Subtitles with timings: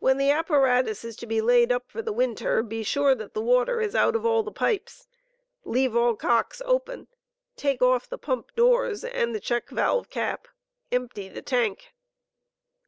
[0.00, 3.40] When the apparatus is to be laid up for the winter, be sure that the
[3.40, 5.06] water is vi at0,^ all out of the pipes;
[5.62, 7.06] leave all cooks open;
[7.54, 9.68] take off the punip doore and the check.
[9.68, 10.48] caati<ms valve cap;
[10.90, 11.94] empty the tank.